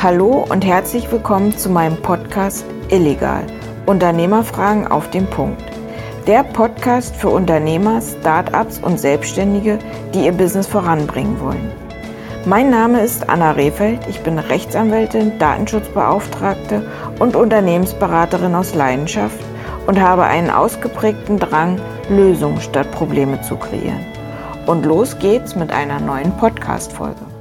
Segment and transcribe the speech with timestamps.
[0.00, 3.44] Hallo und herzlich willkommen zu meinem Podcast Illegal.
[3.86, 5.60] Unternehmerfragen auf den Punkt.
[6.28, 9.80] Der Podcast für Unternehmer, Startups und Selbstständige,
[10.14, 11.72] die ihr Business voranbringen wollen.
[12.46, 13.98] Mein Name ist Anna Rehfeld.
[14.08, 16.88] Ich bin Rechtsanwältin, Datenschutzbeauftragte
[17.18, 19.40] und Unternehmensberaterin aus Leidenschaft
[19.88, 24.06] und habe einen ausgeprägten Drang, Lösungen statt Probleme zu kreieren.
[24.64, 27.37] Und los geht's mit einer neuen Podcast-Folge.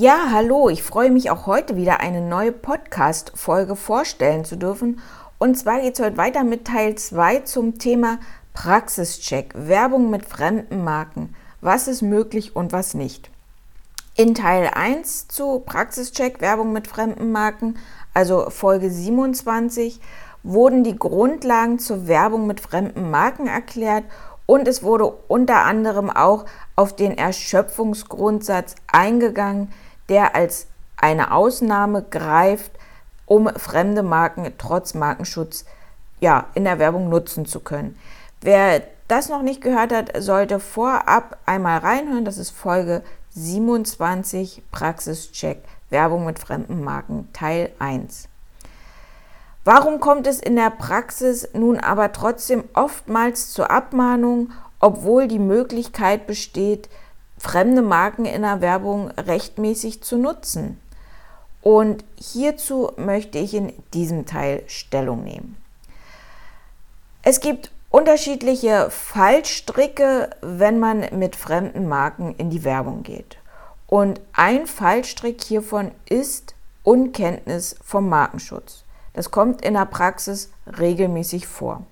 [0.00, 4.98] Ja, hallo, ich freue mich auch heute wieder eine neue Podcast-Folge vorstellen zu dürfen.
[5.36, 8.18] Und zwar geht es heute weiter mit Teil 2 zum Thema
[8.54, 11.36] Praxischeck, Werbung mit fremden Marken.
[11.60, 13.30] Was ist möglich und was nicht?
[14.16, 17.76] In Teil 1 zu Praxischeck, Werbung mit fremden Marken,
[18.14, 20.00] also Folge 27,
[20.42, 24.04] wurden die Grundlagen zur Werbung mit fremden Marken erklärt
[24.46, 29.70] und es wurde unter anderem auch auf den Erschöpfungsgrundsatz eingegangen,
[30.10, 32.72] der als eine Ausnahme greift,
[33.24, 35.64] um fremde Marken trotz Markenschutz
[36.20, 37.98] ja, in der Werbung nutzen zu können.
[38.42, 42.24] Wer das noch nicht gehört hat, sollte vorab einmal reinhören.
[42.24, 48.28] Das ist Folge 27 Praxischeck Werbung mit fremden Marken Teil 1.
[49.64, 56.26] Warum kommt es in der Praxis nun aber trotzdem oftmals zur Abmahnung, obwohl die Möglichkeit
[56.26, 56.88] besteht,
[57.40, 60.78] fremde Marken in der Werbung rechtmäßig zu nutzen?
[61.62, 65.56] Und hierzu möchte ich in diesem Teil Stellung nehmen.
[67.22, 73.38] Es gibt unterschiedliche Fallstricke, wenn man mit fremden Marken in die Werbung geht.
[73.86, 78.84] Und ein Fallstrick hiervon ist Unkenntnis vom Markenschutz.
[79.12, 81.84] Das kommt in der Praxis regelmäßig vor.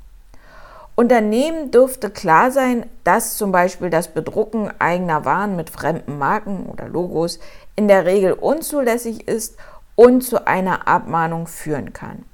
[0.98, 6.88] Unternehmen dürfte klar sein, dass zum Beispiel das Bedrucken eigener Waren mit fremden Marken oder
[6.88, 7.38] Logos
[7.76, 9.56] in der Regel unzulässig ist
[9.94, 12.24] und zu einer Abmahnung führen kann.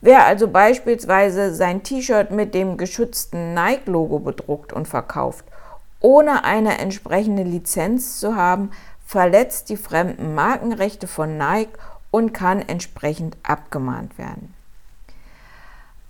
[0.00, 5.44] Wer also beispielsweise sein T-Shirt mit dem geschützten Nike-Logo bedruckt und verkauft,
[6.00, 8.72] ohne eine entsprechende Lizenz zu haben,
[9.06, 11.78] verletzt die fremden Markenrechte von Nike
[12.10, 14.52] und kann entsprechend abgemahnt werden.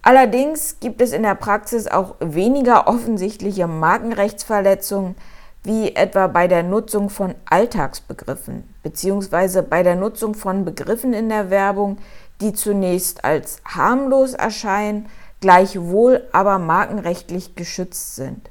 [0.02, 5.14] Allerdings gibt es in der Praxis auch weniger offensichtliche Markenrechtsverletzungen,
[5.62, 9.62] wie etwa bei der Nutzung von Alltagsbegriffen bzw.
[9.62, 11.98] bei der Nutzung von Begriffen in der Werbung,
[12.40, 15.08] die zunächst als harmlos erscheinen,
[15.40, 18.50] gleichwohl aber markenrechtlich geschützt sind.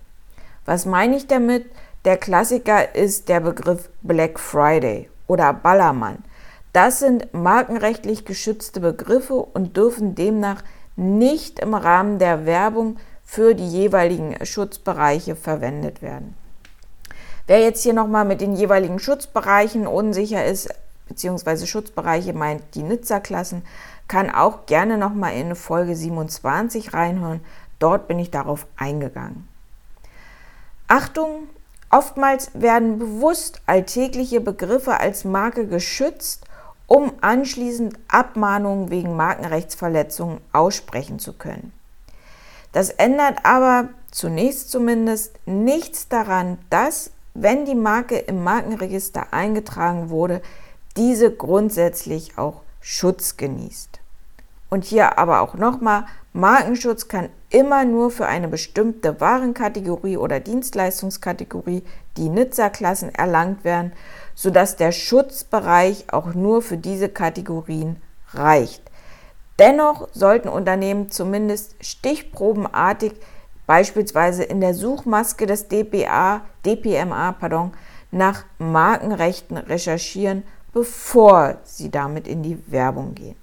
[0.66, 1.66] Was meine ich damit?
[2.06, 6.24] Der Klassiker ist der Begriff Black Friday oder Ballermann,
[6.74, 10.64] das sind markenrechtlich geschützte Begriffe und dürfen demnach
[10.96, 16.36] nicht im Rahmen der Werbung für die jeweiligen Schutzbereiche verwendet werden.
[17.48, 20.70] Wer jetzt hier nochmal mit den jeweiligen Schutzbereichen unsicher ist,
[21.08, 23.64] beziehungsweise Schutzbereiche meint die Nizza-Klassen,
[24.08, 27.42] kann auch gerne nochmal in Folge 27 reinhören.
[27.80, 29.48] Dort bin ich darauf eingegangen.
[30.88, 31.48] Achtung,
[31.90, 36.46] oftmals werden bewusst alltägliche Begriffe als Marke geschützt
[36.92, 41.72] um anschließend Abmahnungen wegen Markenrechtsverletzungen aussprechen zu können.
[42.74, 50.42] Das ändert aber zunächst zumindest nichts daran, dass, wenn die Marke im Markenregister eingetragen wurde,
[50.98, 54.02] diese grundsätzlich auch Schutz genießt.
[54.70, 61.84] Und hier aber auch nochmal, Markenschutz kann immer nur für eine bestimmte Warenkategorie oder Dienstleistungskategorie,
[62.18, 63.92] die Nizza-Klassen, erlangt werden
[64.36, 68.02] sodass der Schutzbereich auch nur für diese Kategorien
[68.34, 68.82] reicht.
[69.60, 73.14] Dennoch sollten Unternehmen zumindest stichprobenartig
[73.68, 77.72] beispielsweise in der Suchmaske des DPA, DPMA pardon,
[78.10, 83.36] nach Markenrechten recherchieren, bevor sie damit in die Werbung gehen.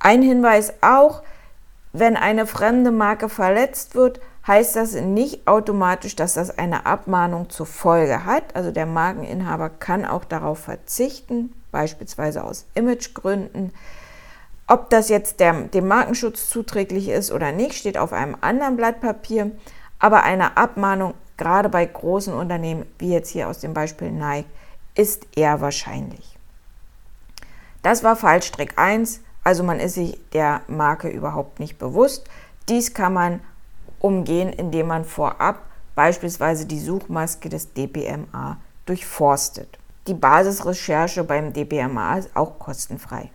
[0.00, 1.22] Ein Hinweis auch,
[1.92, 7.66] wenn eine fremde Marke verletzt wird, heißt das nicht automatisch, dass das eine Abmahnung zur
[7.66, 8.56] Folge hat.
[8.56, 13.72] Also der Markeninhaber kann auch darauf verzichten, beispielsweise aus Imagegründen.
[14.66, 19.00] Ob das jetzt der, dem Markenschutz zuträglich ist oder nicht, steht auf einem anderen Blatt
[19.00, 19.50] Papier.
[19.98, 24.48] Aber eine Abmahnung, gerade bei großen Unternehmen, wie jetzt hier aus dem Beispiel Nike,
[24.94, 26.36] ist eher wahrscheinlich.
[27.82, 32.28] Das war Fallstrick 1, also man ist sich der Marke überhaupt nicht bewusst.
[32.68, 33.40] Dies kann man
[33.98, 35.62] umgehen, indem man vorab
[35.94, 39.78] beispielsweise die Suchmaske des DPMA durchforstet.
[40.06, 43.30] Die Basisrecherche beim DPMA ist auch kostenfrei.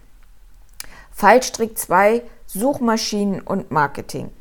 [1.12, 4.32] Fallstrick 2 Suchmaschinen und Marketing.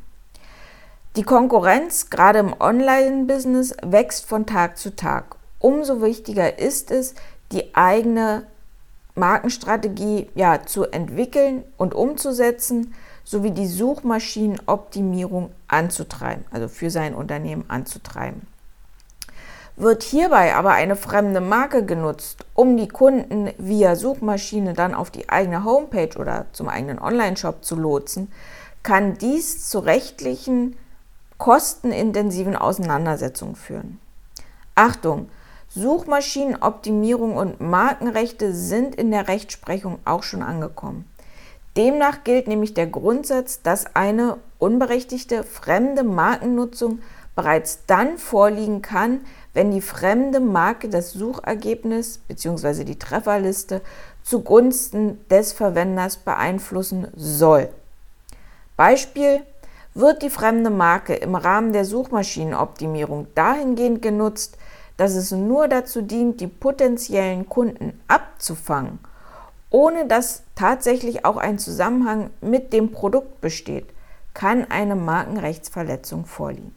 [1.16, 5.36] Die Konkurrenz, gerade im Online-Business, wächst von Tag zu Tag.
[5.58, 7.14] Umso wichtiger ist es,
[7.52, 8.46] die eigene
[9.14, 12.94] Markenstrategie ja, zu entwickeln und umzusetzen,
[13.24, 18.46] sowie die Suchmaschinenoptimierung anzutreiben, also für sein Unternehmen anzutreiben.
[19.76, 25.28] Wird hierbei aber eine fremde Marke genutzt, um die Kunden via Suchmaschine dann auf die
[25.30, 28.30] eigene Homepage oder zum eigenen Online-Shop zu lotsen,
[28.82, 30.76] kann dies zu rechtlichen,
[31.38, 33.98] kostenintensiven Auseinandersetzungen führen.
[34.74, 35.28] Achtung,
[35.74, 41.08] Suchmaschinenoptimierung und Markenrechte sind in der Rechtsprechung auch schon angekommen.
[41.76, 47.00] Demnach gilt nämlich der Grundsatz, dass eine unberechtigte fremde Markennutzung
[47.34, 49.20] bereits dann vorliegen kann,
[49.54, 52.84] wenn die fremde Marke das Suchergebnis bzw.
[52.84, 53.80] die Trefferliste
[54.22, 57.70] zugunsten des Verwenders beeinflussen soll.
[58.76, 59.40] Beispiel
[59.94, 64.58] wird die fremde Marke im Rahmen der Suchmaschinenoptimierung dahingehend genutzt,
[64.96, 68.98] dass es nur dazu dient, die potenziellen Kunden abzufangen,
[69.70, 73.86] ohne dass tatsächlich auch ein Zusammenhang mit dem Produkt besteht,
[74.34, 76.74] kann eine Markenrechtsverletzung vorliegen.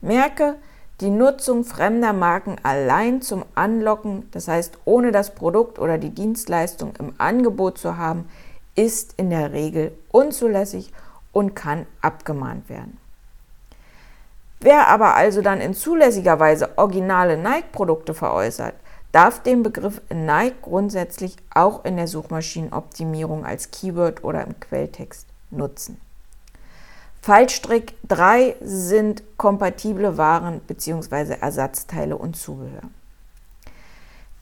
[0.00, 0.56] Merke,
[1.00, 6.94] die Nutzung fremder Marken allein zum Anlocken, das heißt ohne das Produkt oder die Dienstleistung
[6.98, 8.28] im Angebot zu haben,
[8.74, 10.92] ist in der Regel unzulässig
[11.32, 12.98] und kann abgemahnt werden.
[14.60, 18.74] Wer aber also dann in zulässiger Weise originale Nike-Produkte veräußert,
[19.12, 26.00] darf den Begriff Nike grundsätzlich auch in der Suchmaschinenoptimierung als Keyword oder im Quelltext nutzen.
[27.22, 31.36] Fallstrick 3 sind kompatible Waren bzw.
[31.40, 32.82] Ersatzteile und Zubehör.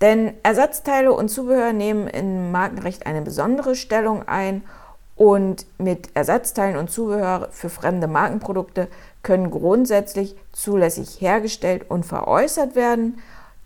[0.00, 4.62] Denn Ersatzteile und Zubehör nehmen im Markenrecht eine besondere Stellung ein
[5.16, 8.88] und mit Ersatzteilen und Zubehör für fremde Markenprodukte
[9.22, 13.18] können grundsätzlich zulässig hergestellt und veräußert werden,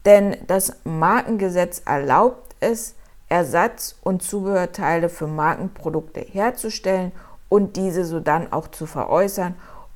[0.05, 2.95] denn das Markengesetz erlaubt es,
[3.29, 7.13] Ersatz- und Zubehörteile für Markenprodukte herzustellen
[7.49, 9.55] und diese sodann auch zu veräußern,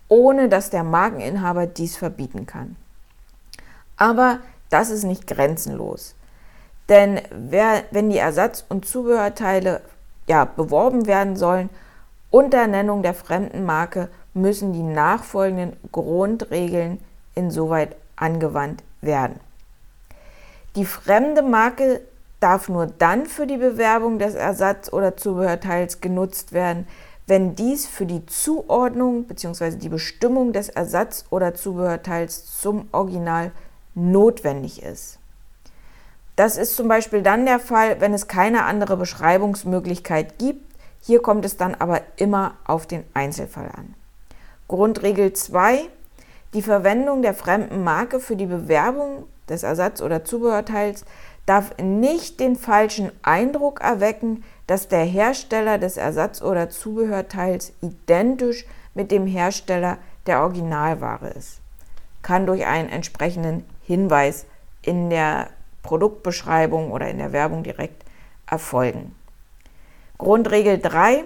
[0.08, 2.76] ohne dass der Markeninhaber dies verbieten kann.
[3.96, 4.38] Aber
[4.70, 6.14] das ist nicht grenzenlos.
[6.88, 9.80] Denn wer, wenn die Ersatz- und Zubehörteile
[10.26, 11.70] ja, beworben werden sollen,
[12.30, 16.98] unter Nennung der fremden Marke müssen die nachfolgenden Grundregeln
[17.34, 19.38] insoweit angewandt werden.
[20.76, 22.00] Die fremde Marke
[22.40, 26.86] darf nur dann für die Bewerbung des Ersatz- oder Zubehörteils genutzt werden,
[27.26, 29.76] wenn dies für die Zuordnung bzw.
[29.76, 33.52] die Bestimmung des Ersatz- oder Zubehörteils zum Original
[33.94, 35.18] notwendig ist.
[36.36, 40.74] Das ist zum Beispiel dann der Fall, wenn es keine andere Beschreibungsmöglichkeit gibt.
[41.00, 43.94] Hier kommt es dann aber immer auf den Einzelfall an.
[44.66, 45.80] Grundregel 2.
[46.54, 51.04] Die Verwendung der fremden Marke für die Bewerbung des Ersatz- oder Zubehörteils
[51.46, 58.64] darf nicht den falschen Eindruck erwecken, dass der Hersteller des Ersatz- oder Zubehörteils identisch
[58.94, 61.60] mit dem Hersteller der Originalware ist.
[62.22, 64.46] Kann durch einen entsprechenden Hinweis
[64.82, 65.48] in der
[65.84, 68.04] Produktbeschreibung oder in der Werbung direkt
[68.50, 69.14] erfolgen.
[70.18, 71.22] Grundregel 3.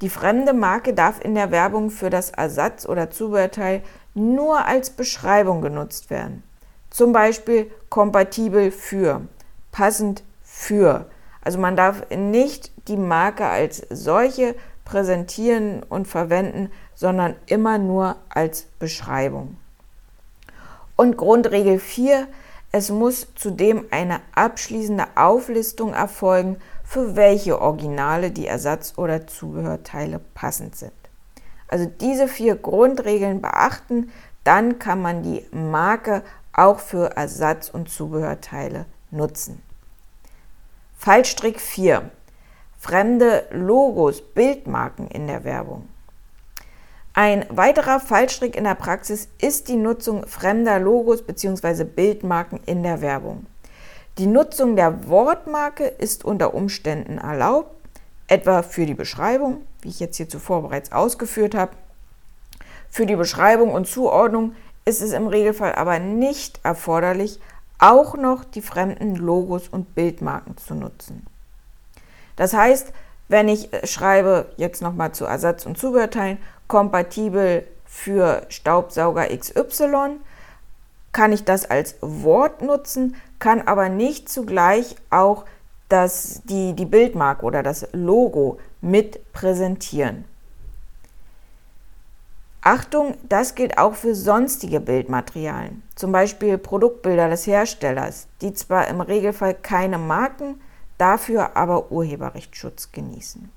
[0.00, 3.82] Die fremde Marke darf in der Werbung für das Ersatz- oder Zubehörteil
[4.14, 6.44] nur als Beschreibung genutzt werden.
[6.90, 9.22] Zum Beispiel kompatibel für,
[9.72, 11.06] passend für.
[11.40, 18.66] Also man darf nicht die Marke als solche präsentieren und verwenden, sondern immer nur als
[18.78, 19.56] Beschreibung.
[20.96, 22.28] Und Grundregel 4,
[22.74, 30.74] es muss zudem eine abschließende Auflistung erfolgen, für welche Originale die Ersatz- oder Zubehörteile passend
[30.74, 30.90] sind.
[31.68, 34.10] Also diese vier Grundregeln beachten,
[34.42, 39.62] dann kann man die Marke auch für Ersatz- und Zubehörteile nutzen.
[40.98, 42.10] Fallstrick 4.
[42.76, 45.88] Fremde Logos, Bildmarken in der Werbung.
[47.16, 51.84] Ein weiterer Fallstrick in der Praxis ist die Nutzung fremder Logos bzw.
[51.84, 53.46] Bildmarken in der Werbung.
[54.18, 57.70] Die Nutzung der Wortmarke ist unter Umständen erlaubt,
[58.26, 61.76] etwa für die Beschreibung, wie ich jetzt hier zuvor bereits ausgeführt habe.
[62.90, 67.38] Für die Beschreibung und Zuordnung ist es im Regelfall aber nicht erforderlich,
[67.78, 71.24] auch noch die fremden Logos und Bildmarken zu nutzen.
[72.34, 72.92] Das heißt,
[73.28, 76.38] wenn ich schreibe, jetzt nochmal zu Ersatz- und Zubehörteilen,
[76.68, 80.16] kompatibel für Staubsauger XY,
[81.12, 85.44] kann ich das als Wort nutzen, kann aber nicht zugleich auch
[85.88, 90.24] das, die, die Bildmarke oder das Logo mit präsentieren.
[92.62, 99.02] Achtung, das gilt auch für sonstige Bildmaterialien, zum Beispiel Produktbilder des Herstellers, die zwar im
[99.02, 100.58] Regelfall keine Marken,
[100.98, 103.50] dafür aber Urheberrechtsschutz genießen.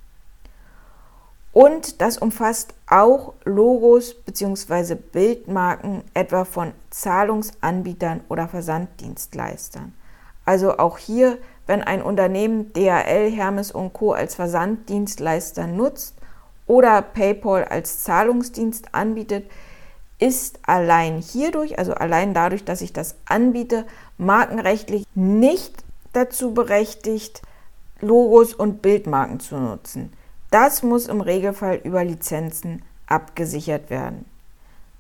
[1.54, 4.94] Und das umfasst auch Logos bzw.
[4.94, 9.94] Bildmarken etwa von Zahlungsanbietern oder Versanddienstleistern.
[10.46, 14.14] Also auch hier, wenn ein Unternehmen DHL, Hermes und Co.
[14.14, 16.16] als Versanddienstleister nutzt
[16.68, 19.50] oder PayPal als Zahlungsdienst anbietet,
[20.20, 23.86] ist allein hierdurch, also allein dadurch, dass ich das anbiete,
[24.18, 25.84] markenrechtlich nicht
[26.14, 27.42] dazu berechtigt,
[28.00, 30.14] Logos und Bildmarken zu nutzen.
[30.52, 34.26] Das muss im Regelfall über Lizenzen abgesichert werden.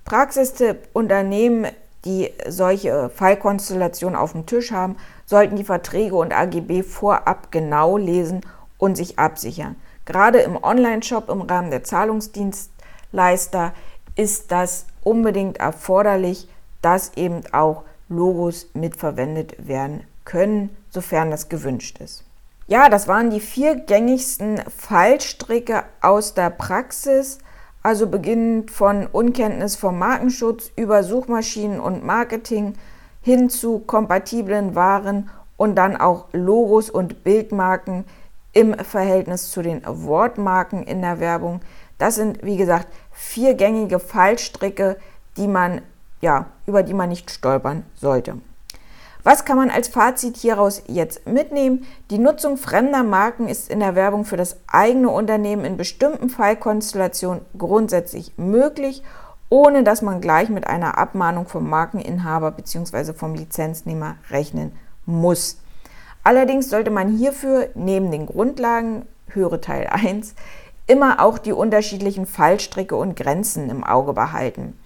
[0.05, 1.67] Praxistipp: Unternehmen,
[2.05, 8.41] die solche Fallkonstellationen auf dem Tisch haben, sollten die Verträge und AGB vorab genau lesen
[8.77, 9.75] und sich absichern.
[10.05, 13.73] Gerade im Online-Shop im Rahmen der Zahlungsdienstleister
[14.15, 16.47] ist das unbedingt erforderlich,
[16.81, 22.23] dass eben auch Logos mitverwendet werden können, sofern das gewünscht ist.
[22.67, 27.37] Ja, das waren die vier gängigsten Fallstricke aus der Praxis,
[27.81, 32.73] also beginnend von Unkenntnis vom Markenschutz über Suchmaschinen und Marketing
[33.21, 38.03] hin zu kompatiblen Waren und dann auch Logos und Bildmarken
[38.53, 41.61] im Verhältnis zu den Wortmarken in der Werbung.
[41.97, 44.97] Das sind, wie gesagt, vier gängige Fallstricke,
[45.37, 45.81] die man,
[46.21, 48.37] ja, über die man nicht stolpern sollte.
[49.27, 51.85] Was kann man als Fazit hieraus jetzt mitnehmen?
[52.11, 57.41] Die Nutzung fremder Marken ist in der Werbung für das eigene Unternehmen in bestimmten Fallkonstellationen
[57.57, 59.03] grundsätzlich möglich,
[59.49, 63.11] ohne dass man gleich mit einer Abmahnung vom Markeninhaber bzw.
[63.11, 64.71] vom Lizenznehmer rechnen
[65.05, 65.57] muss.
[66.23, 70.35] Allerdings sollte man hierfür neben den Grundlagen, höre Teil 1,
[70.87, 74.79] immer auch die unterschiedlichen Fallstricke und Grenzen im Auge behalten.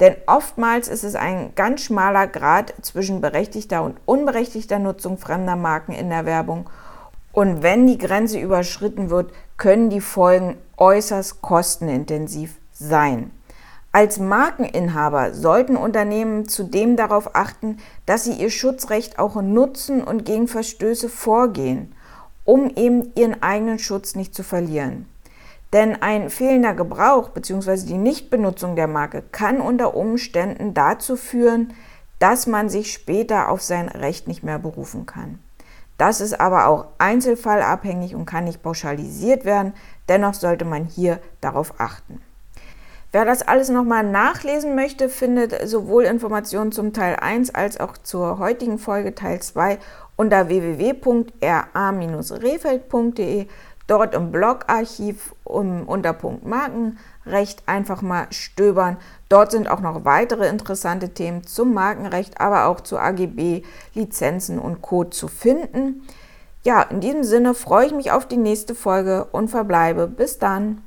[0.00, 5.92] Denn oftmals ist es ein ganz schmaler Grad zwischen berechtigter und unberechtigter Nutzung fremder Marken
[5.92, 6.68] in der Werbung.
[7.32, 13.30] Und wenn die Grenze überschritten wird, können die Folgen äußerst kostenintensiv sein.
[13.92, 20.48] Als Markeninhaber sollten Unternehmen zudem darauf achten, dass sie ihr Schutzrecht auch nutzen und gegen
[20.48, 21.94] Verstöße vorgehen,
[22.44, 25.06] um eben ihren eigenen Schutz nicht zu verlieren.
[25.74, 27.84] Denn ein fehlender Gebrauch bzw.
[27.84, 31.72] die Nichtbenutzung der Marke kann unter Umständen dazu führen,
[32.20, 35.40] dass man sich später auf sein Recht nicht mehr berufen kann.
[35.98, 39.74] Das ist aber auch einzelfallabhängig und kann nicht pauschalisiert werden.
[40.08, 42.20] Dennoch sollte man hier darauf achten.
[43.10, 48.38] Wer das alles nochmal nachlesen möchte, findet sowohl Informationen zum Teil 1 als auch zur
[48.38, 49.78] heutigen Folge Teil 2
[50.16, 53.46] unter www.ra-refeld.de
[53.86, 58.96] dort im Blogarchiv um, unter Punkt Markenrecht einfach mal stöbern.
[59.28, 63.62] Dort sind auch noch weitere interessante Themen zum Markenrecht, aber auch zu AGB,
[63.94, 65.04] Lizenzen und Co.
[65.04, 66.06] zu finden.
[66.62, 70.06] Ja, in diesem Sinne freue ich mich auf die nächste Folge und verbleibe.
[70.06, 70.83] Bis dann.